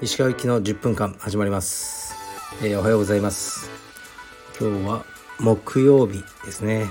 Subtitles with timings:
[0.00, 2.14] 石川行きの10分間始まります、
[2.62, 3.70] えー、おはようございます。
[4.58, 5.04] 今日は
[5.38, 6.86] 木曜日ですね。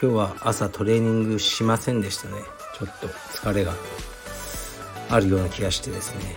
[0.00, 2.34] 今日は朝トレーニングしませんでしたね。
[2.78, 3.72] ちょっと疲れが
[5.10, 6.36] あるような気がしてですね。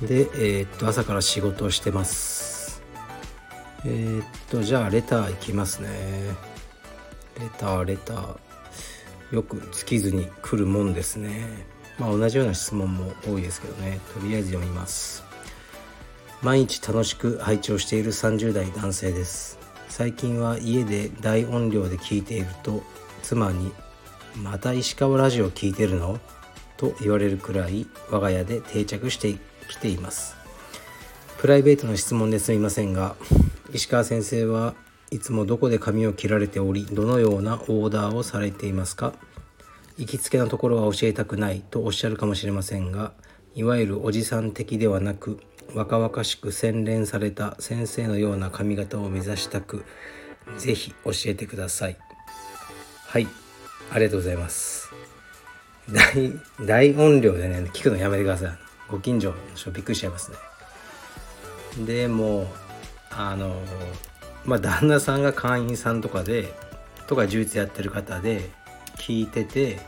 [0.00, 2.82] でえー、っと朝から仕事をしてます。
[3.84, 6.49] えー、っとじゃあレターいきますね。
[7.40, 8.36] レターレター。
[9.32, 11.46] よく尽きずに来るもんですね。
[11.98, 14.00] まあ同じような質問も多いですけどね。
[14.14, 15.22] とりあえず読みます。
[16.42, 19.58] 毎日楽しく拝聴している30代男性です。
[19.88, 22.82] 最近は家で大音量で聞いていると
[23.22, 23.72] 妻に
[24.42, 26.18] 「また石川ラジオ聞いてるの?」
[26.78, 29.36] と言われるくらい我が家で定着して
[29.68, 30.34] きています。
[31.38, 33.16] プライベートの質問ですみませんが
[33.72, 34.74] 石川先生は
[35.10, 39.12] いつもどこで髪を切られておりどのようなオーダーをされていますか？
[39.98, 43.12] 行きつけのところは教えたくないとおっしゃるかもしれませんが
[43.54, 45.40] いわゆるおじさん的ではなく
[45.74, 49.84] 若々しく洗練された先生のような髪型を目指したく
[50.56, 51.96] 是非教えてください。
[53.06, 53.26] はい
[53.90, 54.90] ありがとうございます。
[56.60, 58.52] 大音量でね聞くのやめてください。
[58.88, 60.36] ご近所の人びっくりしちゃいますね。
[61.84, 62.46] でも
[63.10, 63.60] あの
[64.44, 66.54] まあ旦那さんが会員さんとかで
[67.06, 68.50] とか充実やってる方で
[68.96, 69.80] 聞いてて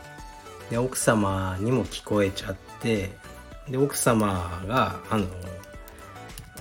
[0.69, 3.11] で奥様にも聞こえちゃって
[3.69, 5.25] で奥様があの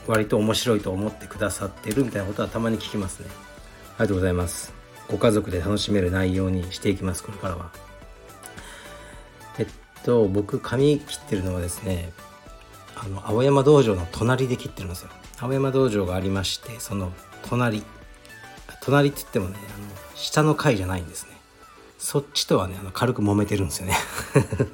[0.06, 3.28] 割と面白いと思ってくださってるみたいなことはたまに聞きますね。
[3.30, 4.72] ありがとうございます。
[5.08, 7.70] ご家族で楽しめる内容にしていきますこれからは。
[9.58, 9.66] えっ
[10.04, 12.12] と僕髪切ってるのはですね
[12.96, 15.10] あの青山道場の隣で切ってるんですよ。
[15.40, 17.12] 青山道場がありましてその
[17.48, 17.82] 隣。
[18.82, 21.32] 隣って言ってもねあの下の階じゃないんですね。
[21.98, 23.94] そっちとはねあの軽く揉めてるんですよね。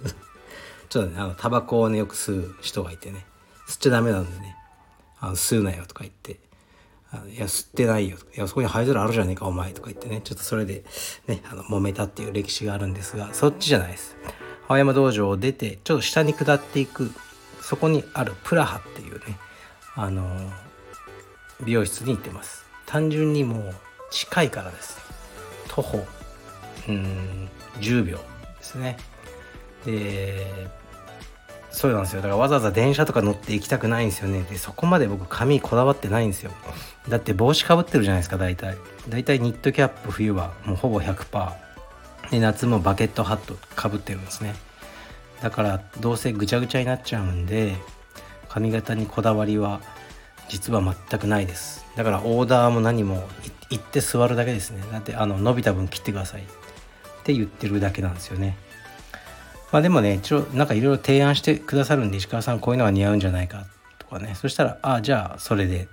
[0.89, 3.27] ちょっとねあのタバコをねよく吸う人がいてね。
[3.69, 4.57] 吸っちゃダメなんでね。
[5.21, 6.41] あの吸うなよとか言って。
[7.11, 10.21] あのいや吸ってないよいやそこに灰皿あるじゃねえかお前とか言ってね。
[10.23, 10.85] ちょっとそれで
[11.27, 14.17] ねあの揉めたっていう歴史があるんですがそっちじゃないです。
[14.69, 17.11] 青山道場を出てちょっと下に下っていく
[17.63, 19.39] そこにあるプラハっていうね
[19.95, 20.25] あの
[21.61, 22.65] 美容室に行ってます。
[22.87, 23.75] 単純にもう
[24.11, 24.99] 近いからです。
[25.69, 26.07] 徒歩
[26.89, 27.49] うん
[27.81, 28.23] 10秒で
[28.61, 28.97] すね。
[29.85, 30.69] で
[31.71, 32.23] そうなんですよ。
[32.23, 34.43] だからわざわざ電車とか乗って行きたくないんですよね。
[34.43, 36.51] でそこまで僕髪こだわってないんですよ。
[37.09, 38.77] だって帽子かぶってるじゃないですか大体。
[39.09, 41.53] 大体ニットキャップ冬はもうほぼ100%
[42.31, 44.55] で夏もバケットハットかぶってるんですね。
[45.41, 47.77] だからどうせぐちゃぐちゃになっちゃうんで
[48.49, 49.81] 髪型にこだわりは
[50.49, 51.85] 実は全くないです。
[51.97, 53.29] だからオーダーも何も
[53.71, 54.83] 行って座るだけですね。
[54.91, 56.43] だってあの伸びた分切ってください。
[56.43, 56.45] っ
[57.25, 58.57] て言ってるだけなんですよね。
[59.71, 63.67] まあでもね一応なんかいろいろ提案してくださるんで石川さんこういうのが似合うんじゃないか
[63.99, 64.35] とかね。
[64.35, 65.89] そしたらああじゃあそれで。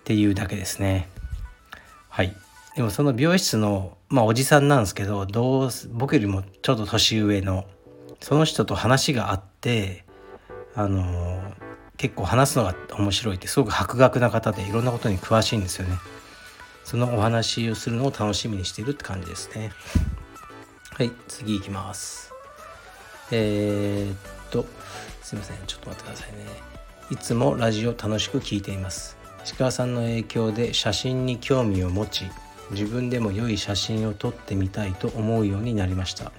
[0.00, 1.08] っていうだけですね。
[2.10, 2.36] はい。
[2.76, 7.64] でもその美容室のまあおじさんなんですけどどう僕よりもちょっと年上の
[8.20, 10.04] その人と話があって
[10.74, 11.52] あのー、
[11.96, 15.96] 結構話すのが面白いってすごく博学な方でいろんなことに詳しいんですよね。
[16.84, 19.72] そのお話をするのを楽しみにしているって感じですね。
[20.90, 22.32] はい次いきます。
[23.30, 24.16] えー、っ
[24.50, 24.66] と
[25.22, 26.46] すいませんちょっと待ってくださいね。
[27.10, 29.16] いつもラジオ楽しく聞いています。
[29.44, 32.24] 石川さんの影響で写真に興味を持ち
[32.70, 36.32] 自分でも良い写真を撮ってみたいと思うようになりました。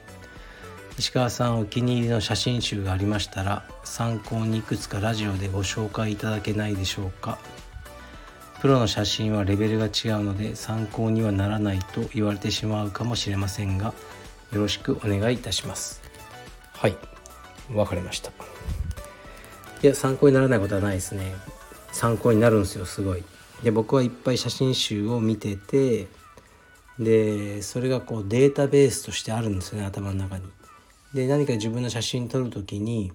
[0.97, 7.37] 石川さんお気に入りの写真集がありましたら参考にいくつかラジオでご紹介いただけないでしょうか。
[8.61, 9.89] プロの写真はレベルが違
[10.19, 13.93] うので参考にはならないと言われてしまうかもしれませんが
[14.53, 16.01] よろしくお願いいたします。
[16.71, 16.95] はい。
[17.73, 18.31] わかりました。
[19.83, 21.33] いや参考にならないことはないですね。
[21.91, 23.23] 参考になるんですよすごい。
[23.63, 26.07] で僕はいっぱい写真集を見てて
[26.97, 30.45] でそれがこうデータベースとしてあるんですよね頭の中に。
[31.15, 33.13] で何か自分の写真撮る時に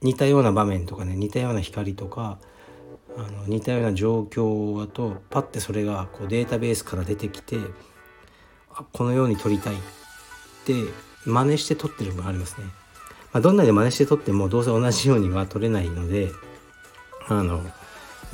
[0.00, 2.38] 似たような場面とかね似たような光とか
[3.14, 7.58] あの似たような状況だとパッてそれがこうデータベースから出てきて
[8.92, 9.78] このように撮りたいっ
[10.64, 10.72] て
[11.26, 12.64] 真似して撮ってるのがありますね。
[13.32, 16.30] まあ、どんなに真似して撮ってもどうせ同じようには撮れないので
[17.28, 17.62] あの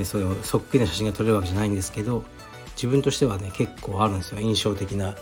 [0.04, 2.24] そういうそっくりな写真が撮れるわけじゃないんですけど
[2.76, 5.16] 自分としてはね結構あるんですよ印象的な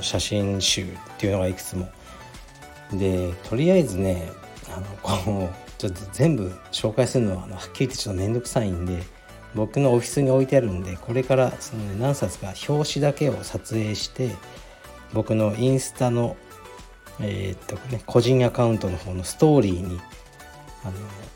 [0.00, 0.86] 写真集っ
[1.18, 1.88] ていうのがいくつも。
[2.92, 4.30] でとりあえずね
[4.74, 9.02] あのこうちょっと全部紹介するのははっきり言ってちょっと面倒くさいんで
[9.54, 14.30] 僕のオフィスに置いてあるんでこれからその、ね、何冊か表紙だけを撮影して
[15.12, 16.36] 僕のインスタの
[17.20, 20.00] えー、っとね個人アカウントの方のストーリーに
[20.84, 20.94] あの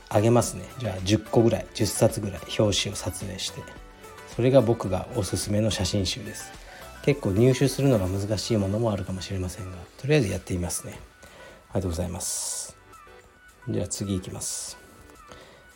[0.08, 0.64] あげますね。
[0.78, 3.62] じゃあ10個ぐらい10冊ぐらい表紙を撮影して
[4.36, 6.52] それが僕がおすすめの写真集です。
[7.04, 11.00] 結構入手するのが難しいものもあるかもしれませんがとりあえずやってみますね。
[11.74, 12.76] りがとうございます。
[13.68, 14.78] じゃあ次いきます。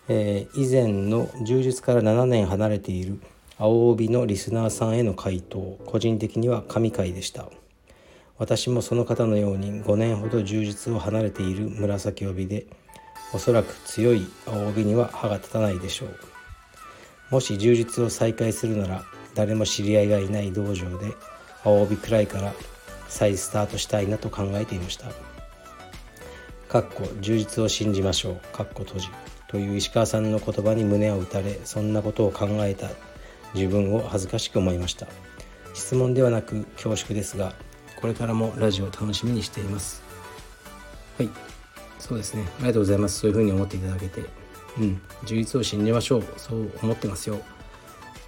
[0.09, 3.21] えー、以前の充実から7年離れている
[3.59, 5.79] 青帯のリスナーさんへの回答。
[5.87, 7.49] 個人的には神回でした。
[8.39, 12.67] 私もその方のように5年ほど充実を離れている紫帯で
[13.33, 16.17] おそらく強い青帯には歯が立たないでしょう。
[17.31, 19.05] もし充実を再開するなら
[19.35, 21.15] 誰も知り合いがいない道場で
[21.65, 22.53] 青帯くらいから
[23.09, 25.36] 再スタートしたいなと考えていました。
[26.76, 28.55] かっこ充実を信じましょう。
[28.55, 29.08] かっこ閉じ。
[29.49, 32.90] という石川さんの言葉に胸を打たれそんなことを考えた。
[33.55, 35.06] 自分を恥ずかしく思いました。
[35.73, 37.55] 質問ではなく恐縮ですが
[37.99, 40.02] これからもラジオを楽しみにしています。
[41.17, 41.31] はい。
[41.99, 42.44] そうですね。
[42.58, 43.20] ありがとうございます。
[43.20, 44.20] そういうふうに思っていただけて。
[44.78, 45.00] うん。
[45.25, 46.25] 充実を信じましょう。
[46.37, 47.40] そう思ってますよ。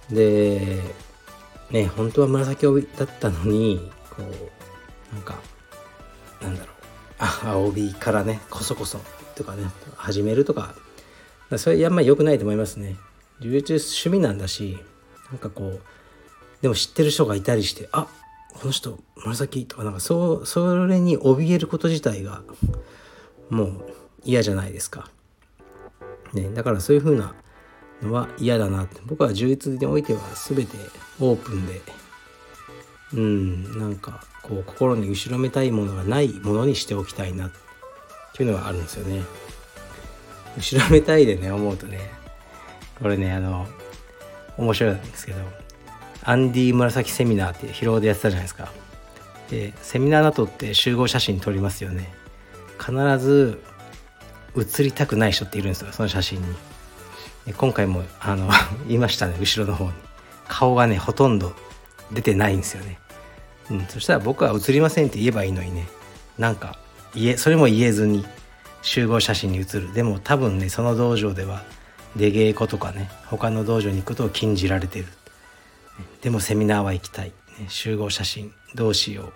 [0.09, 0.81] で
[1.69, 5.35] ね本当は紫帯だったのにこうなんか
[6.41, 6.78] なんだろう。
[7.19, 8.99] 青帯からねこそこそ
[9.35, 9.63] とかね
[9.95, 10.73] 始めるとか。
[11.57, 12.95] それあんまり良くないと思いますね。
[13.41, 14.77] 充実趣味なんだし
[15.31, 15.81] なんかこう
[16.61, 18.07] でも知ってる人がいたりしてあ
[18.53, 22.43] この人紫とかなんかそうそれに怯えること自体が
[23.49, 23.93] もう
[24.23, 25.09] 嫌じゃないですか。
[26.33, 27.33] ね、だからそういう風な
[28.03, 29.01] のは嫌だなって。
[29.07, 30.77] 僕は充実においては全て
[31.19, 31.81] オープンで
[33.13, 37.51] うんなんかこう心に後ろめたいものがないものにしておきたいなっ
[38.33, 39.23] ていうのがあるんですよね。
[40.57, 41.99] 後ろめたいでね思うとね
[43.01, 43.67] これねあの
[44.57, 45.39] 面白いんですけど
[46.23, 48.71] アンディ紫セミナーって疲労でやってたじゃないですか。
[49.49, 52.13] でセミナーだとって集合写真撮りますよね。
[52.77, 53.61] 必ず
[54.55, 56.47] 写りたくない人っているんですよその写真に。
[57.57, 58.49] 今回もあの
[58.87, 59.91] 言 いましたね後ろの方に。
[60.47, 61.53] 顔がねほとんど
[62.11, 62.99] 出てないんですよね。
[63.71, 65.87] うんそしたら僕は写りませんって言えばいいのにね。
[66.37, 66.77] なんか
[67.13, 68.25] 言えそれも言えずに
[68.81, 69.93] 集合写真に写る。
[69.93, 71.63] でも多分ねその道場では
[72.15, 75.05] 出稽古とかね他の道場に行くことを禁じられてる。
[76.21, 79.33] でもセミナーは行きたい、ね、集合写真どうしよう。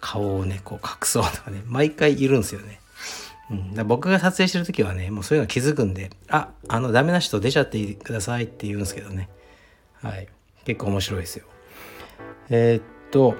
[0.00, 2.80] 顔をねこう隠そうとかね毎回いるんですよね、
[3.50, 9.28] うん、だ僕が撮影してる時はねもうそういうの気づくんでああのダメな人出ちゃってくださいって言うんですけどね。
[10.02, 10.28] はい。
[10.64, 11.44] 結構面白いですよ。
[12.50, 13.36] えー、っと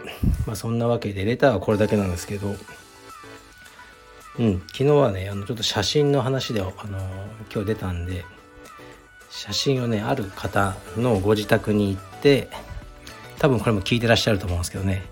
[0.47, 2.55] まあそんなわけでレターはこれだけなんですけど
[4.39, 6.73] うん昨日はねあのちょっと写真の話であの
[7.53, 8.25] 今日出たんで
[9.29, 12.49] 写真をねある方のご自宅に行って
[13.39, 15.03] 多分これも聞いてらっしゃると思うんですけどね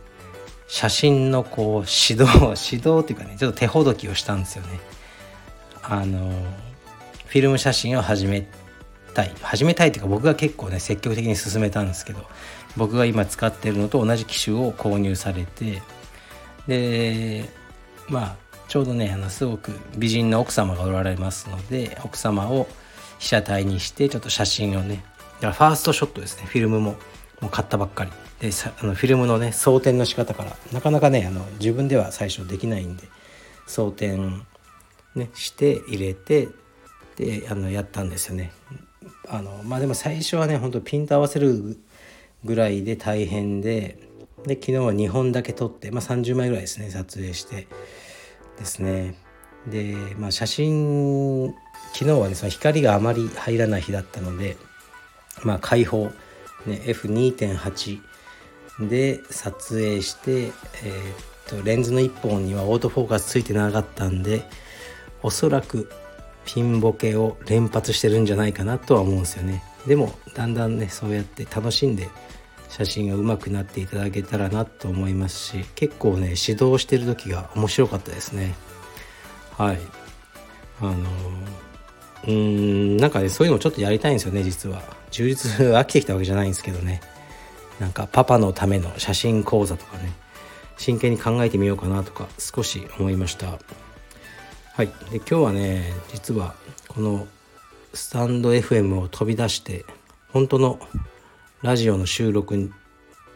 [0.68, 2.38] 写真のこう指導
[2.72, 4.80] 指導っていうかねちょっと手ほどきをしたんですよね。
[5.82, 6.30] あの
[7.26, 8.46] フィルム写真を始め
[9.14, 9.32] たい。
[9.40, 12.26] 始めたいっていうか僕が結構ね積極的に進めたんですけど
[12.76, 15.82] 僕が今使ってるのと同じ機種を購入されて
[16.66, 17.48] で
[18.08, 18.36] まあ
[18.68, 22.68] ちょうどねあのすごく美人な奥様がおられますので奥様を
[23.18, 25.02] 被写体にしてちょっと写真をね
[25.40, 26.46] ファーストショットですね。
[26.46, 26.96] フィルムも
[27.40, 28.10] もう買ったばっかり。
[28.40, 28.50] で
[28.80, 33.04] あのフィルムのね装填の仕方からなかなかねあの自分では最初できないんで
[33.66, 34.42] 装填、
[35.16, 36.48] ね、して入れて
[37.16, 38.52] であのやったんですよね。
[39.28, 41.76] あのまあでも最初はねほんとピント合わせる
[42.44, 43.98] ぐらいで大変で
[44.44, 47.66] で昨日は2本だけ撮って、まあ、30枚ぐらいですね撮影して
[48.58, 49.14] ですね。
[49.66, 51.54] で、まあ、写真
[51.92, 54.56] 昨日はねその光があまり入らない日だったので
[55.42, 56.10] まあ開放、
[56.66, 58.00] ね、F2.8
[58.88, 60.52] で撮影して、えー、っ
[61.48, 64.42] とレンズの1本にはオートフォーカスついてなかったんで
[65.22, 65.90] おそらく
[66.44, 69.62] ピンボケを連発してるんじゃないかなとは思うんですよね。
[69.86, 72.08] でもだんだんねそうやって楽しんで
[72.68, 78.54] 写真が上手くなっていただけたらなと思いますし結構ね指導してる時が面白かったですね。
[79.56, 79.78] はい。
[80.80, 80.92] あの
[82.24, 84.82] うーんなんかねそういうのちょっとやりたいんですよね実は。
[85.10, 87.00] 充実飽きてきたわけじゃないんですけどね。
[87.80, 90.12] なんかパパのための写真講座とかね。
[90.76, 93.58] 真剣に考えてみようかなとか少し思いました。
[94.74, 94.86] はい。
[95.10, 96.54] で今日はね実は
[96.86, 97.26] この
[97.94, 99.84] スタンド FM を飛び出して
[100.32, 100.78] 本当の
[101.62, 102.70] ラジオの収録に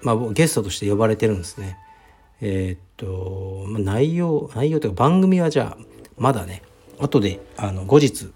[0.03, 1.79] まあゲストとして呼ばれてるんですね。
[2.41, 5.85] えー、っと内容内容というか番組はじゃあ
[6.17, 6.63] まだね
[6.99, 8.33] 後であの後日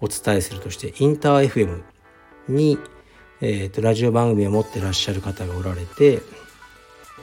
[0.00, 1.82] お伝えするとしてインター FM
[2.48, 2.78] に、
[3.40, 6.20] えーと、ラジオ番組を持ってらっしゃる方がおられて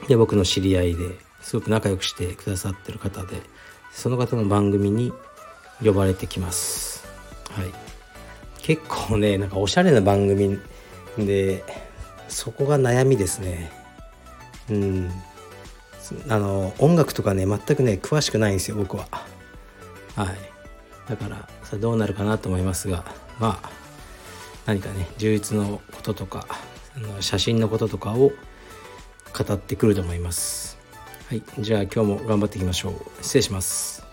[0.08, 3.40] で僕の知り合いですごく仲良くしてくださってる方で
[3.92, 5.12] その方の番組に
[5.84, 7.06] 呼ばれてきます。
[7.50, 7.72] はい。
[8.62, 10.58] 結構ねなんかおしゃれな番組
[11.18, 11.64] で
[12.30, 13.70] そこが悩みですね。
[14.70, 15.10] うん。
[16.28, 19.06] あの音楽とかね全くね詳しくないんですよ僕は。
[20.16, 20.28] はい。
[21.08, 23.04] だからさどうなるかなと思いますが
[23.38, 23.70] まあ
[24.66, 26.46] 何かね充実のこととか
[26.96, 28.32] あの写真のこととかを
[29.32, 30.78] 語ってくると思います。
[31.28, 31.42] はい。
[31.60, 32.94] じゃあ今日も頑張っていきましょう。
[33.22, 34.09] 失礼します。